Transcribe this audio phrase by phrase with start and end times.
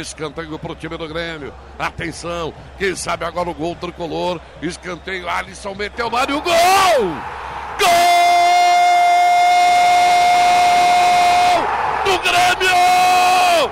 [0.00, 1.52] Escanteio pro time do Grêmio.
[1.76, 4.40] Atenção, quem sabe agora o gol tricolor.
[4.62, 6.54] Escanteio, Alisson meteu lá e o gol!
[7.80, 7.88] Gol!
[12.04, 13.70] Do Grêmio!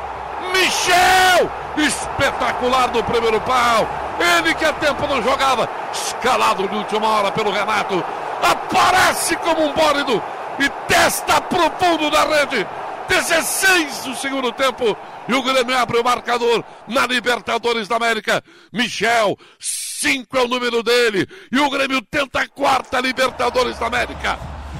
[0.52, 1.48] Michel!
[1.76, 3.86] Espetacular no primeiro pau.
[4.18, 5.68] Ele que há tempo não jogava.
[5.92, 8.02] Escalado de última hora pelo Renato.
[8.42, 10.20] Aparece como um bólido
[10.58, 12.66] e testa pro fundo da rede.
[13.08, 14.96] 16 do segundo tempo.
[15.28, 18.42] E o Grêmio abre o marcador na Libertadores da América.
[18.72, 21.28] Michel, 5 é o número dele.
[21.50, 24.38] E o Grêmio tenta a quarta Libertadores da América.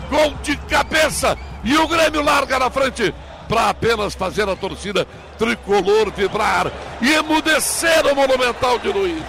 [0.08, 1.36] Gol de cabeça.
[1.64, 3.14] E o Grêmio larga na frente
[3.48, 5.06] para apenas fazer a torcida
[5.38, 9.24] tricolor vibrar e emudecer o Monumental de Luiz.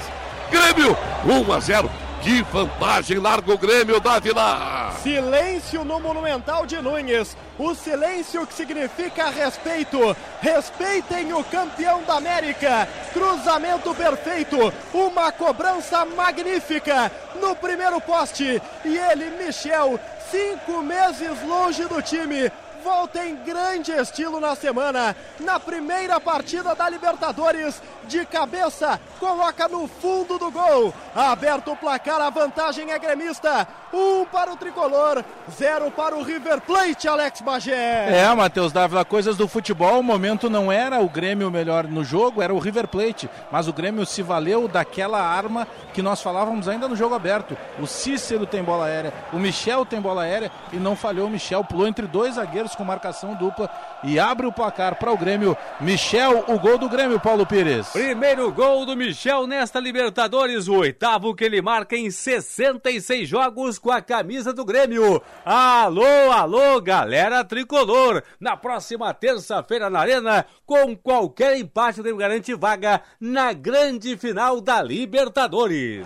[0.50, 2.07] Grêmio 1 a 0.
[2.22, 4.92] Que vantagem larga o Grêmio da Vila.
[5.02, 7.38] Silêncio no Monumental de Nunes.
[7.58, 10.16] O silêncio que significa respeito.
[10.42, 12.88] Respeitem o campeão da América.
[13.14, 14.74] Cruzamento perfeito.
[14.94, 18.62] Uma cobrança magnífica no primeiro poste.
[18.84, 22.52] E ele, Michel, cinco meses longe do time
[22.84, 25.16] volta em grande estilo na semana.
[25.40, 30.94] Na primeira partida da Libertadores, de cabeça, coloca no fundo do gol.
[31.16, 33.68] Aberto o placar, a vantagem é gremista.
[33.94, 35.24] Um para o tricolor,
[35.58, 38.10] zero para o River Plate, Alex Bagé.
[38.12, 40.00] É, Matheus Dávila, coisas do futebol.
[40.00, 43.30] O momento não era o Grêmio melhor no jogo, era o River Plate.
[43.52, 47.58] Mas o Grêmio se valeu daquela arma que nós falávamos ainda no jogo aberto.
[47.80, 51.64] O Cícero tem bola aérea, o Michel tem bola aérea e não falhou o Michel.
[51.64, 53.70] Pulou entre dois zagueiros com marcação dupla
[54.04, 55.58] e abre o placar para o Grêmio.
[55.82, 57.88] Michel, o gol do Grêmio, Paulo Pires.
[57.90, 63.92] Primeiro gol do Michel nesta Libertadores, o oitavo que ele marca em 66 jogos com
[63.92, 65.22] a camisa do Grêmio.
[65.44, 68.22] Alô, alô, galera tricolor.
[68.40, 74.62] Na próxima terça-feira na Arena, com qualquer empate, o Grêmio garante vaga na grande final
[74.62, 76.06] da Libertadores.